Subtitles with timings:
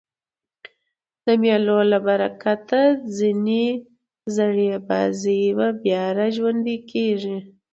[1.25, 2.79] د مېلو له برکته
[3.17, 3.67] ځیني
[4.35, 5.41] زړې بازۍ
[5.83, 7.37] بیا راژوندۍ کېږي.